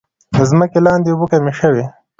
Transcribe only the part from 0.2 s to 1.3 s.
د ځمکې لاندې اوبه